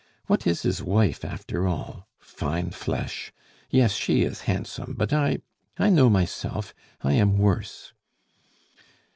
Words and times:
What 0.25 0.47
is 0.47 0.63
his 0.63 0.81
wife 0.81 1.23
after 1.23 1.67
all? 1.67 2.07
Fine 2.17 2.71
flesh! 2.71 3.31
Yes, 3.69 3.91
she 3.93 4.23
is 4.23 4.41
handsome, 4.49 4.95
but 4.97 5.13
I 5.13 5.41
I 5.77 5.91
know 5.91 6.09
myself 6.09 6.73
I 7.03 7.13
am 7.13 7.37
worse!" 7.37 7.93